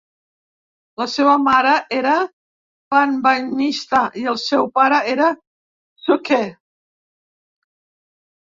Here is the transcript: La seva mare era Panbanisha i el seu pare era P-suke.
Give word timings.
La 1.01 1.05
seva 1.15 1.33
mare 1.47 1.73
era 1.97 2.13
Panbanisha 2.95 4.01
i 4.23 4.25
el 4.33 4.41
seu 4.45 4.65
pare 4.81 5.01
era 5.13 5.29
P-suke. 5.39 6.41